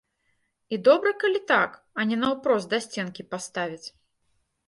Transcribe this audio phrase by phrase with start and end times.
[0.75, 3.87] І добра калі так, а не наўпрост да сценкі паставяць.